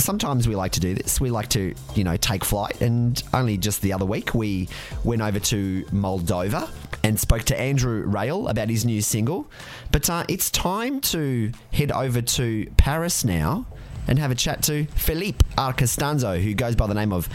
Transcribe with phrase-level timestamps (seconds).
[0.00, 1.20] sometimes we like to do this.
[1.20, 2.80] We like to, you know, take flight.
[2.80, 4.68] And only just the other week, we
[5.04, 6.68] went over to Moldova
[7.04, 9.50] and spoke to Andrew Rail about his new single.
[9.92, 13.66] But uh, it's time to head over to Paris now
[14.08, 17.28] and have a chat to Philippe Arcastanzo, who goes by the name of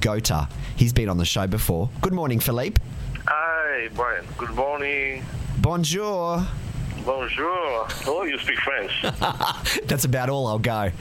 [0.00, 0.48] GOTTA.
[0.76, 1.90] He's been on the show before.
[2.00, 2.80] Good morning, Philippe.
[3.26, 4.26] Hi, Brian.
[4.38, 5.24] Good morning.
[5.58, 6.46] Bonjour.
[7.04, 7.86] Bonjour.
[8.06, 8.92] Oh, you speak French.
[9.86, 10.90] That's about all I'll go.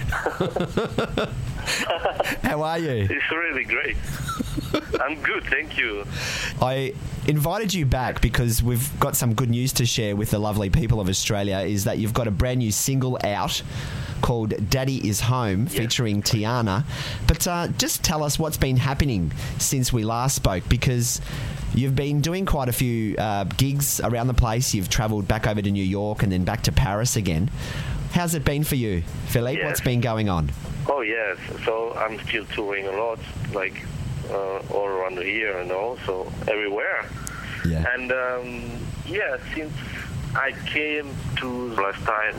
[2.43, 3.07] How are you?
[3.09, 3.98] It's really great.
[5.02, 6.05] I'm good, thank you.
[6.62, 6.94] I
[7.27, 11.00] invited you back because we've got some good news to share with the lovely people
[11.00, 13.62] of Australia is that you've got a brand new single out
[14.22, 16.84] called Daddy is Home featuring Tiana.
[17.27, 21.22] But uh, just tell us what's been happening since we last spoke because
[21.74, 24.74] you've been doing quite a few uh, gigs around the place.
[24.74, 27.49] You've travelled back over to New York and then back to Paris again.
[28.12, 29.60] How's it been for you, Philippe?
[29.60, 29.68] Yes.
[29.68, 30.52] What's been going on?
[30.88, 31.38] Oh, yes.
[31.63, 33.20] So I'm still touring a lot,
[33.54, 33.86] like
[34.30, 37.05] uh, all around the year, you know, so everywhere.
[37.68, 37.85] Yeah.
[37.94, 38.71] And um,
[39.08, 39.74] yeah, since
[40.36, 42.36] I came to last time,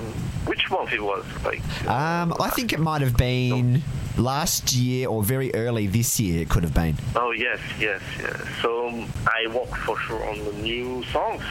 [0.46, 1.24] which month it was?
[1.44, 3.82] Like, Um, I think it might have been
[4.16, 6.42] last year or very early this year.
[6.42, 6.96] It could have been.
[7.16, 8.36] Oh yes, yes, yes.
[8.62, 11.42] So um, I work for sure on the new songs,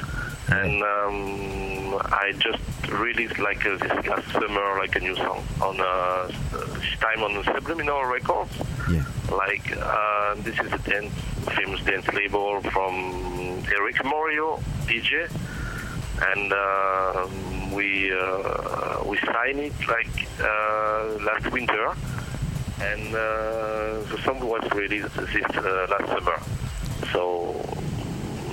[0.50, 5.80] and um, I just released like uh, this last summer like a new song on
[5.80, 6.28] uh,
[6.80, 8.52] this time on Subliminal Records.
[8.90, 9.06] Yeah.
[9.32, 11.14] Like uh, this is a dance,
[11.56, 15.30] famous dance label from Erick Morillo, DJ,
[16.34, 21.94] and uh, we uh, we signed it like uh, last winter
[22.82, 26.40] and uh, the song was released this uh, last summer.
[27.12, 27.56] So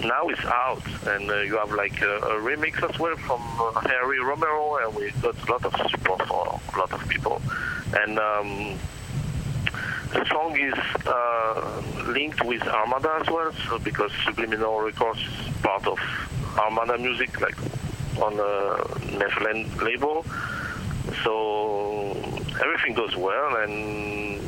[0.05, 3.81] now it's out, and uh, you have like a, a remix as well from uh,
[3.81, 7.41] Harry Romero, and we got a lot of support for a lot of people.
[7.95, 8.79] And um,
[10.17, 10.75] the song is
[11.07, 15.99] uh, linked with Armada as well, so because Subliminal Records is part of
[16.59, 17.57] Armada Music, like
[18.21, 20.25] on the Netherlands label.
[21.23, 22.13] So
[22.65, 24.41] everything goes well, and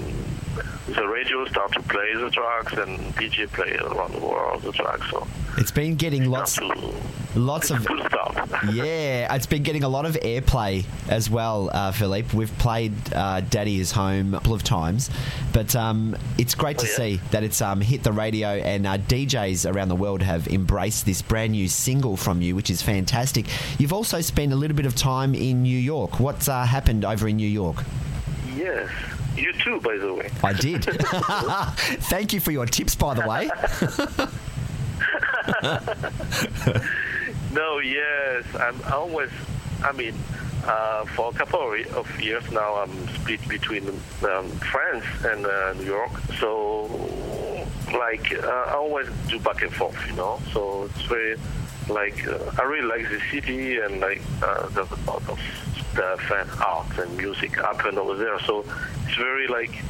[0.87, 5.11] the radio start to play the tracks, and DJ play around the world the tracks.
[5.11, 5.27] So
[5.59, 6.95] It's been getting lots, to,
[7.34, 8.34] lots of good stuff.
[8.72, 9.34] yeah.
[9.34, 12.37] It's been getting a lot of airplay as well, uh, Philippe.
[12.37, 15.11] We've played uh, "Daddy Is Home" a couple of times,
[15.53, 16.97] but um, it's great to Oh, yeah?
[16.97, 21.06] see that it's um, hit the radio and uh, DJs around the world have embraced
[21.06, 23.47] this brand new single from you, which is fantastic.
[23.78, 26.19] You've also spent a little bit of time in New York.
[26.21, 27.84] What's uh, happened over in New York?
[28.56, 28.88] yes,
[29.37, 30.28] you too, by the way.
[30.43, 30.84] I did.
[32.09, 33.49] Thank you for your tips, by the way.
[37.53, 39.31] No, yes, I'm always.
[39.83, 40.15] I mean,
[40.65, 45.85] uh, for a couple of years now, I'm split between um, France and uh, New
[45.85, 46.11] York.
[46.41, 46.87] So,
[47.93, 50.41] like, uh, I always do back and forth, you know.
[50.53, 51.37] So it's very,
[51.89, 55.41] like, uh, I really like the city and like uh, there's a lot of
[55.93, 58.39] stuff and art and music happen over there.
[58.41, 58.65] So
[59.07, 59.83] it's very like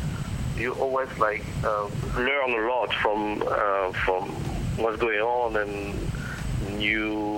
[0.56, 4.30] you always like uh, learn a lot from uh, from
[4.76, 7.37] what's going on and new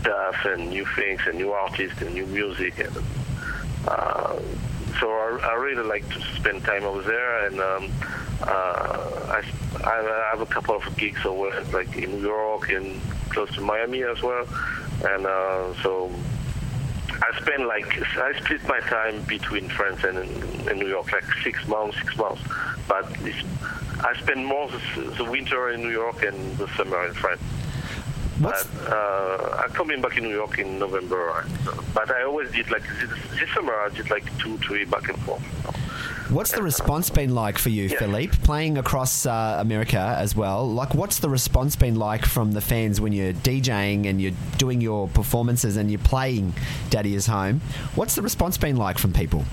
[0.00, 2.96] stuff and new things and new artists and new music and
[3.88, 4.38] uh,
[5.00, 7.92] so I, I really like to spend time over there and um,
[8.42, 9.42] uh, I,
[9.84, 13.00] I have a couple of gigs over like in New York and
[13.30, 14.46] close to Miami as well
[15.04, 16.10] and uh, so
[17.22, 17.86] I spend like
[18.16, 20.18] I split my time between France and,
[20.68, 22.42] and New York, like six months, six months.
[22.88, 23.12] But
[24.00, 27.42] I spend more the, the winter in New York and the summer in France.
[28.40, 31.44] What's But uh, I'm coming back in New York in November.
[31.94, 33.74] But I always did like this, this summer.
[33.74, 35.42] I did like two, three back and forth.
[36.30, 37.98] What's the response been like for you, Yeah.
[37.98, 38.36] Philippe?
[38.44, 40.64] Playing across uh, America as well.
[40.66, 44.80] Like, what's the response been like from the fans when you're DJing and you're doing
[44.80, 46.54] your performances and you're playing
[46.88, 47.60] Daddy is Home?
[47.96, 49.44] What's the response been like from people?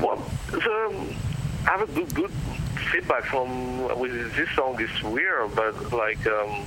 [0.00, 1.16] Well, the,
[1.66, 2.30] I have a good, good
[2.92, 4.78] feedback from with this song.
[4.80, 6.64] is weird, but like um,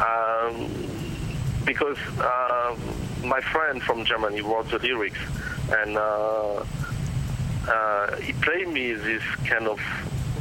[0.00, 0.70] um,
[1.64, 2.76] because uh,
[3.24, 5.18] my friend from Germany wrote the lyrics,
[5.70, 6.64] and uh,
[7.68, 9.80] uh, he played me this kind of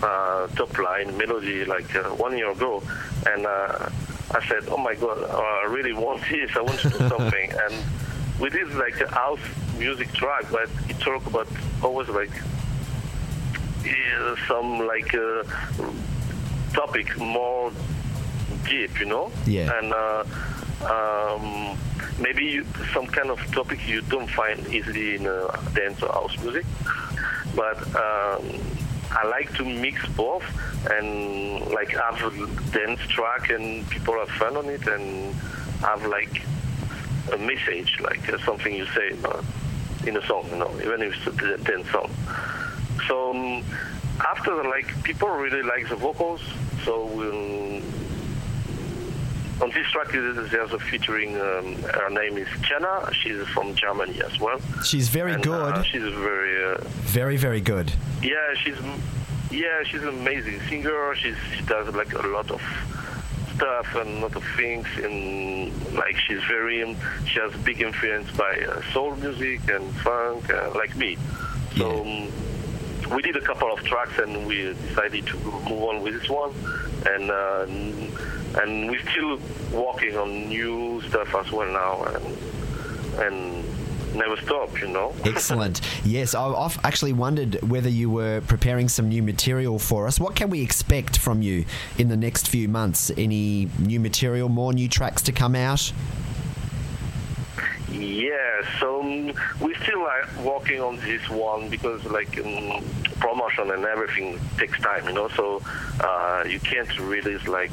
[0.02, 2.82] uh, top line melody like uh, one year ago,
[3.28, 3.90] and uh,
[4.32, 6.56] I said, "Oh my God, uh, I really want this.
[6.56, 7.84] I want to do something." and
[8.40, 9.40] we did like a house
[9.78, 11.48] music track, but it talked about
[11.84, 12.32] always like
[13.86, 15.44] uh, some like uh,
[16.74, 17.72] topic more
[18.69, 19.31] deep, you know.
[19.45, 19.77] Yeah.
[19.77, 20.24] And uh,
[20.86, 21.77] um,
[22.19, 26.38] maybe you, some kind of topic you don't find easily in uh, dance or house
[26.44, 26.66] music.
[27.56, 28.44] But um,
[29.12, 30.44] I like to mix both
[30.92, 35.33] and like have a dance track and people have fun on it and
[35.81, 36.45] have like
[37.33, 39.42] a message, like uh, something you say uh,
[40.06, 42.10] in a song, you know, even if it's a dance song.
[43.07, 43.63] So um,
[44.21, 46.42] after like people really like the vocals,
[46.86, 47.69] so we'll
[49.62, 51.36] on this track, there's a featuring.
[51.40, 53.10] Um, her name is Jenna.
[53.14, 54.60] She's from Germany as well.
[54.84, 55.74] She's very And, good.
[55.74, 56.64] Uh, she's very.
[56.74, 56.78] Uh,
[57.20, 57.92] very, very good.
[58.22, 58.78] yeah, she's.
[59.52, 61.16] Yeah, she's an amazing singer.
[61.16, 62.62] She's, she does like a lot of
[63.56, 64.86] stuff and a lot of things.
[65.04, 66.96] And like she's very.
[67.26, 71.18] She has big influence by uh, soul music and funk, uh, like me.
[71.78, 72.02] So.
[72.02, 72.32] Um,
[73.16, 76.54] we did a couple of tracks and we decided to move on with this one
[77.08, 77.66] and uh,
[78.56, 79.40] and we're still
[79.72, 82.38] working on new stuff as well now and
[83.19, 85.81] and never stop you know Excellent.
[86.04, 90.19] Yes, I- I've actually wondered whether you were preparing some new material for us.
[90.19, 91.66] What can we expect from you
[92.00, 93.12] in the next few months?
[93.18, 95.92] Any new material, more new tracks to come out?
[97.92, 102.84] yeah so um, we're still like working on this one because like um,
[103.19, 105.62] promotion and everything takes time you know so
[106.02, 107.72] uh, you can't release like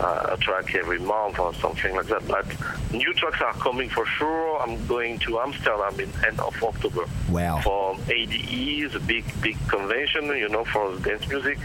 [0.00, 2.44] uh, a track every month or something like that but
[2.92, 7.60] new tracks are coming for sure i'm going to amsterdam in end of october Wow.
[7.62, 11.58] for ADE, the big big convention, you know, for dance music.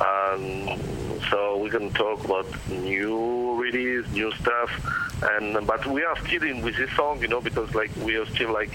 [0.00, 0.78] Um,
[1.28, 4.70] so we can talk about new release, new stuff,
[5.32, 8.26] and but we are still in with this song, you know, because like we are
[8.26, 8.70] still like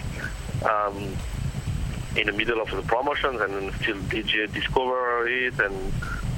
[0.69, 1.15] um,
[2.17, 5.94] in the middle of the promotions and still DJ discover it and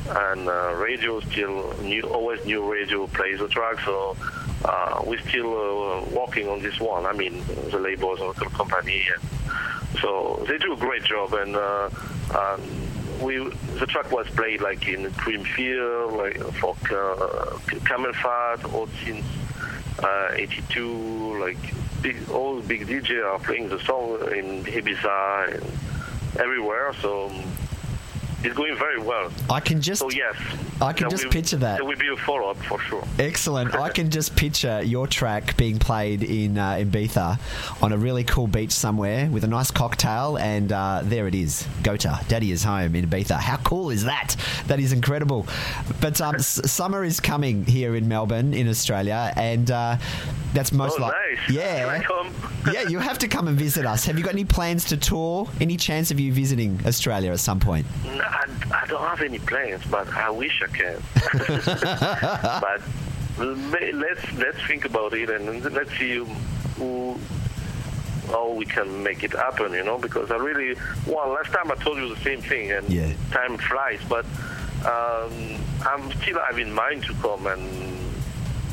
[0.07, 4.15] and uh, radio still new always new radio plays the track so
[4.63, 7.05] uh, we're still uh, working on this one.
[7.05, 11.55] I mean the labels and the company and so they do a great job and
[11.55, 11.89] uh,
[12.35, 12.61] um,
[13.21, 13.37] we
[13.79, 17.57] the track was played like in Creamfield like for uh,
[17.87, 19.25] CamelPhat all since
[19.99, 21.57] uh, 82 like
[22.01, 27.31] big all big DJ are playing the song in Ibiza and everywhere so
[28.45, 29.31] it's going very well.
[29.49, 30.35] I can just so yes
[30.81, 31.77] I can there just will- picture that.
[31.77, 33.73] there will be a follow-up for sure Excellent.
[33.75, 37.39] I can just picture your track being played in uh, Ibiza
[37.81, 41.65] on a really cool beach somewhere with a nice cocktail, and uh, there it is.
[41.83, 43.37] GOTTA, Daddy is home in Ibiza.
[43.39, 44.35] How cool is that?
[44.67, 45.47] That is incredible.
[46.01, 49.97] But um, s- summer is coming here in Melbourne, in Australia, and uh,
[50.53, 51.79] that's most oh like nice yeah.
[51.79, 52.33] Can I come?
[52.73, 54.05] yeah, you have to come and visit us.
[54.05, 55.47] Have you got any plans to tour?
[55.61, 57.85] Any chance of you visiting Australia at some point?
[58.05, 61.01] No, I, I don't have any plans, but I wish I can.
[62.61, 62.81] but
[63.37, 66.23] let's let's think about it and let's see
[66.77, 67.19] who,
[68.27, 69.73] how we can make it happen.
[69.73, 70.75] You know, because I really
[71.05, 73.11] well last time I told you the same thing, and Yeah.
[73.31, 73.99] time flies.
[74.09, 74.25] But
[74.85, 75.33] um,
[75.85, 77.95] I'm still having mind to come and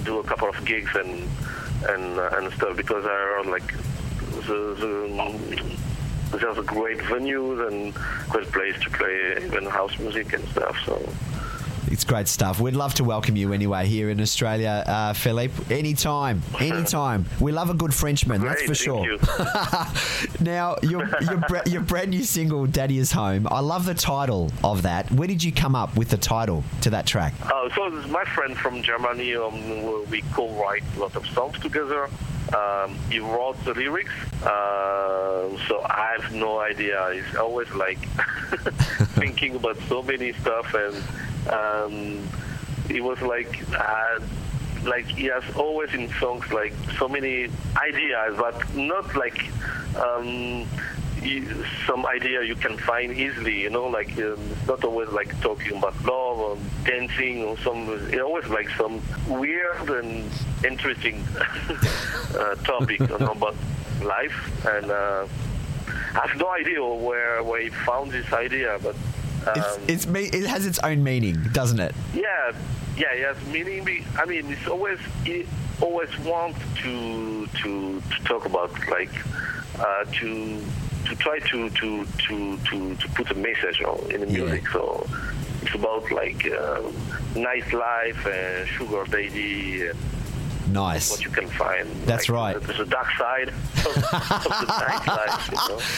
[0.05, 1.29] do a couple of gigs and
[1.89, 3.67] and uh, and stuff because I like
[4.47, 7.93] the, the there's a great venues and
[8.31, 10.77] great place to play even house music and stuff.
[10.87, 10.95] So
[11.93, 12.59] It's great stuff.
[12.59, 15.53] We'd love to welcome you anyway here in Australia, uh, Philippe.
[15.71, 17.27] Anytime, anytime.
[17.39, 19.05] We love a good Frenchman, that's for thank sure.
[19.05, 19.19] you.
[20.41, 24.83] Now, your your, your brand new single, "Daddy Is Home." I love the title of
[24.83, 25.11] that.
[25.13, 27.35] Where did you come up with the title to that track?
[27.43, 29.37] Uh, so my friend from Germany.
[29.37, 32.09] Um, we co-write a lot of songs together.
[32.57, 37.11] Um, he wrote the lyrics, uh, so I have no idea.
[37.13, 37.99] He's always like
[39.15, 40.97] thinking about so many stuff, and
[41.51, 42.29] um,
[42.89, 44.21] he was like, uh,
[44.85, 49.51] like he has always in songs like so many ideas, but not like.
[49.97, 50.67] Um,
[51.87, 55.77] some idea you can find easily, you know, like um, it's not always like talking
[55.77, 60.29] about love or dancing or some, it's always like some weird and
[60.65, 61.25] interesting
[62.39, 63.55] uh, topic you know, about
[64.03, 64.67] life.
[64.67, 65.27] And uh,
[66.15, 68.97] I have no idea where where he found this idea, but
[69.47, 70.25] um, It's, it's me.
[70.33, 71.95] It has its own meaning, doesn't it?
[72.15, 72.53] yeah,
[72.97, 73.37] yeah, yes.
[73.53, 75.47] Meaning, be- I mean, it's always it
[75.81, 79.11] always want to to to talk about like
[79.79, 80.61] uh, to
[81.07, 84.39] to try to to to to to put a message on in the Yeah.
[84.45, 84.69] music.
[84.69, 85.07] So
[85.63, 86.81] it's about like uh,
[87.35, 89.87] nightlife and sugar daddy.
[89.89, 89.99] And,
[90.73, 91.11] Nice.
[91.11, 91.89] What you can find.
[92.07, 92.59] That's right.
[92.61, 93.55] There's a dark side of,
[94.65, 95.51] nightlife,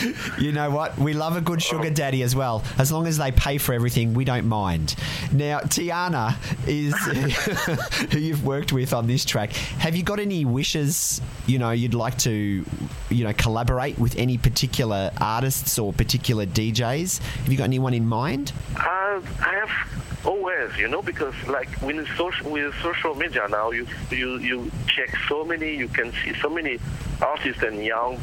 [0.02, 0.34] you know.
[0.44, 0.96] You know what?
[0.98, 2.62] We love a good sugar daddy as well.
[2.78, 4.94] As long as they pay for everything, we don't mind.
[5.32, 6.94] Now, Tiana is
[8.12, 9.52] who you've worked with on this track.
[9.52, 12.64] Have you got any wishes, you know, you'd like to,
[13.10, 17.18] you know, collaborate with any particular artists or particular DJs?
[17.18, 18.52] Have you got anyone in mind?
[18.76, 19.03] Uh,
[19.40, 24.38] I have always, you know, because like with social with social media now, you you
[24.38, 26.78] you check so many, you can see so many
[27.20, 28.18] artists and young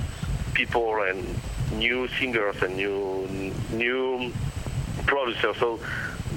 [0.53, 1.25] people and
[1.73, 4.31] new singers and new new
[5.05, 5.57] producers.
[5.57, 5.79] So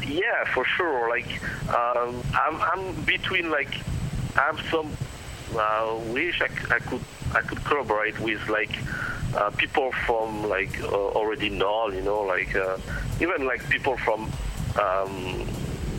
[0.07, 1.09] yeah, for sure.
[1.09, 3.75] Like um, I'm I'm between like
[4.37, 4.91] I have some
[5.57, 8.77] uh, wish I, I could I could collaborate with like
[9.37, 12.79] uh, people from like uh, already known, you know, like uh,
[13.21, 14.31] even like people from
[14.81, 15.47] um,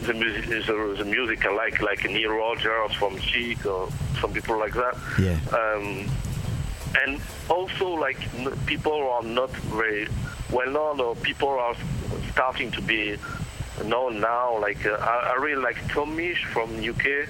[0.04, 3.90] the music the, the music I like like Nile Rodgers from Chic or
[4.22, 4.96] some people like that.
[5.20, 5.40] Yeah.
[5.58, 6.10] Um,
[7.04, 10.08] and also like n- people are not very
[10.52, 11.76] well known or people are
[12.32, 13.18] starting to be
[13.84, 14.60] known now.
[14.60, 17.28] Like uh, I, I really like Tom Misch from UK,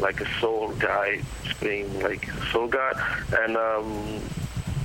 [0.00, 1.20] like a soul guy,
[1.60, 2.92] playing like soul guy,
[3.38, 4.20] and um,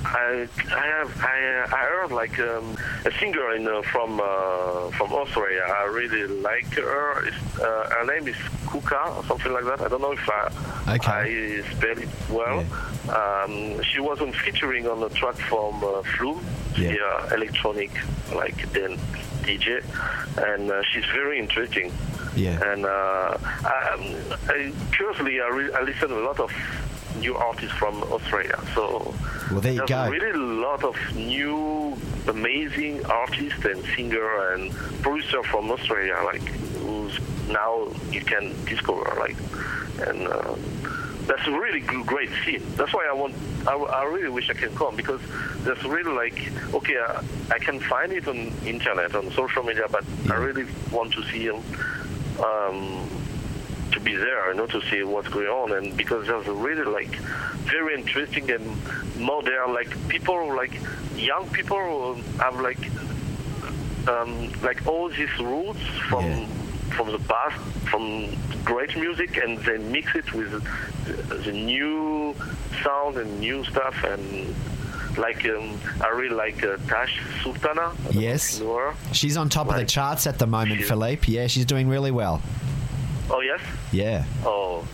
[0.04, 5.12] I I have I, I heard like um, a singer in uh, from uh, from
[5.12, 5.62] Australia.
[5.66, 7.26] I really like her.
[7.26, 8.36] It's, uh, her name is
[8.70, 9.80] Kuka or something like that.
[9.80, 10.50] I don't know if I
[10.96, 11.62] Okay.
[11.64, 12.64] I spell it well.
[13.08, 16.44] Um, she wasn't featuring on the track from uh, Flume,
[16.76, 16.92] Yeah.
[16.92, 17.90] the uh, electronic
[18.34, 18.98] like then
[19.42, 19.82] DJ,
[20.52, 21.92] and uh, she's very interesting.
[22.36, 22.60] Yeah.
[22.72, 24.02] And uh, um,
[24.48, 26.50] I, curiously, I, re- I listen a lot of
[27.20, 28.58] new artists from Australia.
[28.74, 29.14] So
[29.50, 30.08] Well, there you go.
[30.08, 31.96] really a lot of new,
[32.28, 36.42] amazing artists and singer and producer from Australia, like
[36.82, 37.18] who's
[37.48, 39.36] now you can discover, like,
[40.08, 40.54] and uh,
[41.26, 42.62] that's a really great scene.
[42.76, 43.34] That's why I want.
[43.66, 45.20] I, I really wish I can come because
[45.64, 46.38] there's really like
[46.74, 51.12] okay, uh, I can find it on internet on social media, but I really want
[51.12, 51.62] to see him.
[52.42, 53.08] um,
[54.04, 57.14] be there, you know, to see what's going on, and because there's a really like
[57.74, 58.64] very interesting and
[59.18, 60.78] modern, like people, like
[61.16, 62.78] young people who have like
[64.08, 66.46] um, like all these roots from Yeah.
[66.96, 67.58] from the past,
[67.90, 68.28] from
[68.64, 70.50] great music, and they mix it with
[71.06, 72.34] the, the new
[72.82, 74.54] sound and new stuff, and
[75.16, 77.80] like um, I really like uh, Tash Sultana.
[77.82, 78.54] I don't know Yes.
[78.54, 78.94] if you know her.
[79.12, 81.30] She's on top of the charts at the moment, Philippe.
[81.32, 82.42] Yeah, she's doing really well.
[83.30, 83.60] Oh yes.
[83.92, 84.24] Yeah.
[84.44, 84.86] Oh,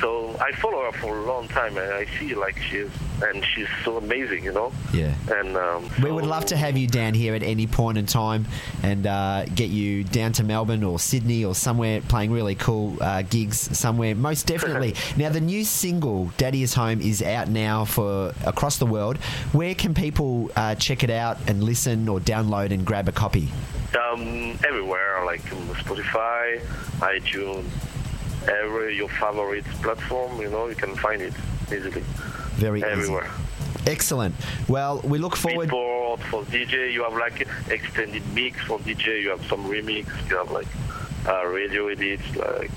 [0.00, 2.90] so I follow her for a long time, and I see like she's
[3.22, 4.72] and she's so amazing, you know.
[4.92, 5.14] Yeah.
[5.28, 8.46] And um, We would love to have you down here at any point in time
[8.82, 13.22] and uh, get you down to Melbourne or Sydney or somewhere playing really cool uh,
[13.22, 14.14] gigs somewhere.
[14.14, 14.94] Most definitely.
[15.16, 19.18] now, the new single, Daddy is Home, is out now for across the world.
[19.52, 23.50] Where can people uh, check it out and listen or download and grab a copy?
[23.96, 26.60] um, everywhere, like Spotify,
[26.98, 27.64] iTunes,
[28.48, 31.34] every your favorite platform, you know, you can find it
[31.72, 32.02] easily
[32.56, 33.24] Very everywhere.
[33.24, 33.90] easy.
[33.90, 34.34] Excellent.
[34.68, 35.70] Well, we look forward.
[35.70, 40.36] Beatport for DJ, you have like extended mix for DJ, you have some remix, you
[40.36, 40.66] have like
[41.26, 42.70] uh, radio edits, like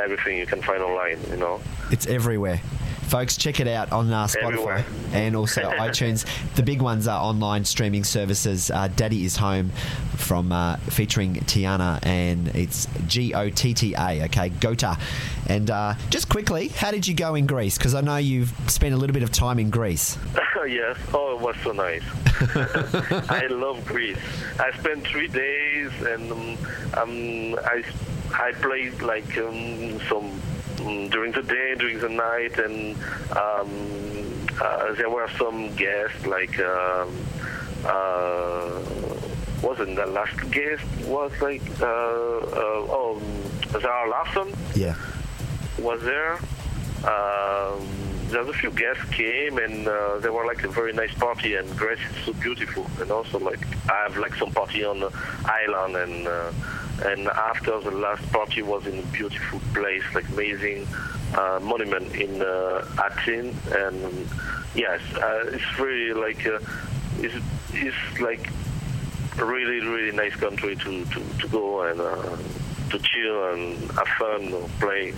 [0.00, 1.60] everything you can find online, you know.
[1.90, 2.60] It's everywhere.
[3.08, 4.84] Folks, check it out on uh, Spotify Everywhere.
[5.12, 6.26] and also iTunes.
[6.54, 8.70] The big ones are online streaming services.
[8.70, 9.70] Uh, Daddy is Home
[10.16, 14.24] from uh, featuring Tiana, and it's G O T T A.
[14.24, 14.98] Okay, GOTTA.
[15.48, 17.76] And uh, just quickly, how did you go in Greece?
[17.78, 20.16] Because I know you've spent a little bit of time in Greece.
[20.66, 20.96] yes.
[21.12, 22.02] Oh, it was so nice.
[23.30, 24.18] I love Greece.
[24.58, 26.58] I spent three days, and um,
[26.96, 27.84] um, I
[28.32, 30.40] I played like um, some
[30.84, 32.96] during the day, during the night, and
[33.36, 36.58] um, uh, there were some guests like.
[36.60, 37.16] Um,
[37.86, 38.80] uh,
[39.62, 43.22] wasn't the last guest was like uh, uh, oh
[43.80, 44.94] Zara Larsson Yeah.
[45.78, 46.34] was there.
[47.04, 47.86] Um,
[48.28, 51.66] there's a few guests came and uh, they were like a very nice party and
[51.76, 53.60] Greece is so beautiful and also like
[53.90, 55.10] I have like some party on the
[55.44, 56.50] island and uh,
[57.02, 60.86] and after the last party was in a beautiful place like amazing
[61.34, 63.54] uh, monument in uh, Athens.
[63.72, 64.28] And
[64.74, 66.58] yes uh, it's really like uh,
[67.18, 67.34] it's,
[67.72, 68.50] it's like
[69.38, 72.36] a really really nice country to, to, to go and uh,
[72.98, 75.12] to chill and have fun or play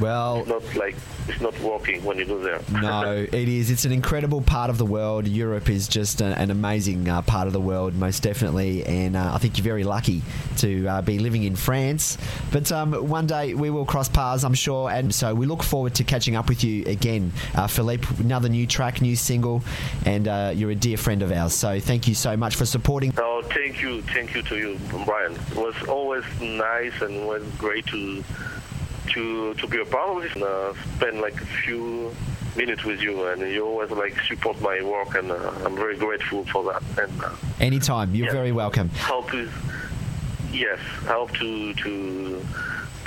[0.00, 0.96] Well, not like
[1.28, 2.60] it's not working when you go there.
[2.80, 3.70] no, it is.
[3.70, 5.26] It's an incredible part of the world.
[5.26, 8.84] Europe is just a, an amazing uh, part of the world, most definitely.
[8.84, 10.22] And uh, I think you're very lucky
[10.58, 12.18] to uh, be living in France.
[12.52, 14.90] But um, one day we will cross paths, I'm sure.
[14.90, 18.06] And so we look forward to catching up with you again, uh, Philippe.
[18.18, 19.62] Another new track, new single,
[20.04, 21.54] and uh, you're a dear friend of ours.
[21.54, 23.12] So thank you so much for supporting.
[23.18, 25.32] Oh, thank you, thank you to you, Brian.
[25.32, 28.22] It was always nice and it was great to
[29.12, 32.14] to to be a part of this and uh, spend like a few
[32.56, 36.44] minutes with you and you always like support my work and uh, I'm very grateful
[36.46, 38.32] for that and uh, Anytime, you're Yeah.
[38.32, 38.88] very welcome.
[39.00, 39.48] hope to
[40.52, 42.40] yes help to to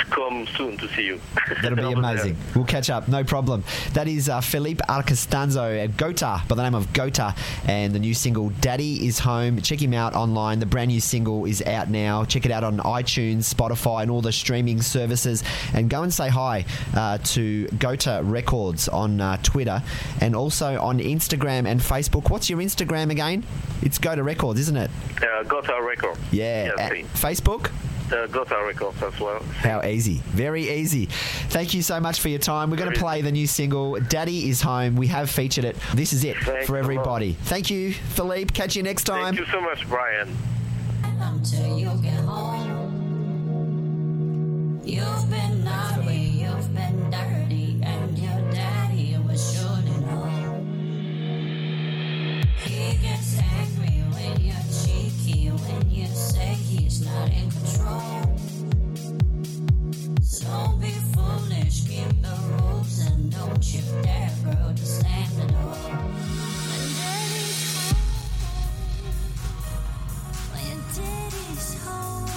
[0.09, 1.19] come soon to see you
[1.61, 2.11] That'll be Over there.
[2.11, 2.37] amazing.
[2.55, 3.63] We'll catch up, no problem.
[3.93, 7.35] That is uh, Philippe Arcastanzo at GOTTA, by the name of GOTTA,
[7.67, 10.59] and the new single "Daddy Is Home." Check him out online.
[10.59, 12.25] The brand new single is out now.
[12.25, 15.43] Check it out on iTunes, Spotify, and all the streaming services.
[15.73, 19.81] And go and say hi uh, to GOTTA Records on uh, Twitter
[20.21, 22.29] and also on Instagram and Facebook.
[22.29, 23.43] What's your Instagram again?
[23.81, 24.91] It's GOTTA Records, isn't it?
[25.21, 26.71] uh, got our record Yeah.
[26.77, 27.71] yes, Facebook.
[28.11, 30.21] Uh, got our records as well How easy.
[30.27, 31.05] Very easy.
[31.49, 32.69] Thank you so much for your time.
[32.69, 34.95] We're going to play the new single, Daddy is Home.
[34.95, 35.75] We have featured it.
[35.93, 37.33] This is it Thanks for everybody.
[37.43, 38.53] Thank you, Philippe.
[38.53, 39.35] Catch you next time.
[39.35, 40.35] thank you so much Brian
[41.03, 42.99] until you get home.
[44.83, 47.58] You've been naughty, you've been dirty,
[56.89, 58.25] he's not in control.
[60.79, 61.83] Be foolish,
[62.21, 64.31] the rules, and don't you dare.
[64.43, 65.03] When daddy's
[65.51, 66.13] home.
[70.53, 72.27] When daddy's home,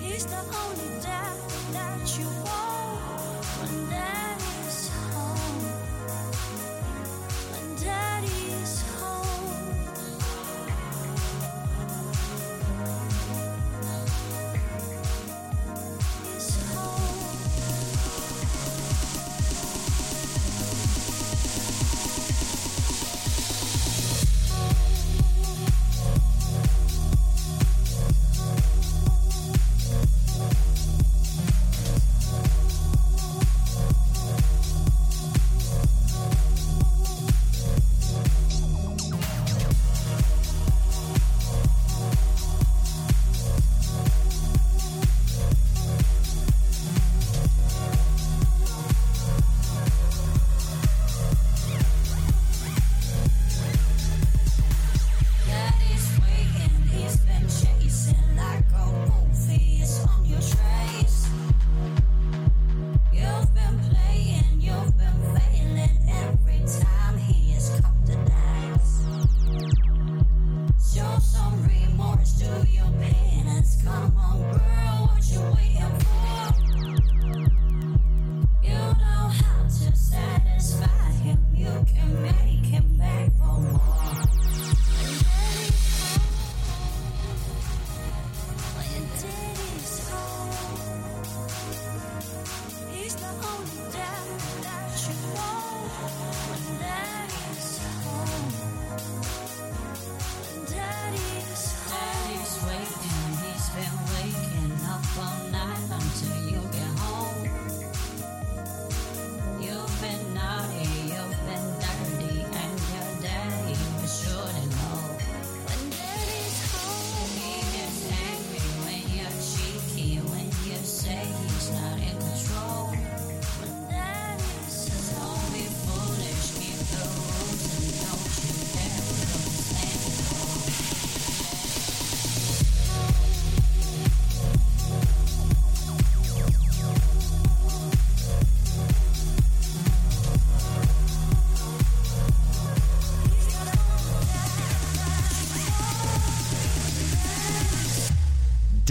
[0.00, 1.36] he's the only dad
[1.72, 2.43] that you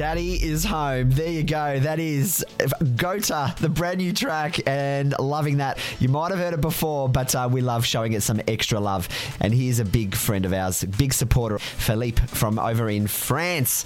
[0.03, 1.11] Daddy is home.
[1.11, 1.79] There you go.
[1.79, 5.79] That is GOTTA, the brand new track, and loving that.
[6.01, 9.07] You might have heard it before, but uh, we love showing it some extra love.
[9.39, 13.85] And he's a big friend of ours, big supporter, Philippe from over in France,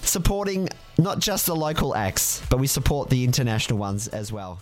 [0.00, 4.58] supporting not just the local acts, but we support the international ones as well.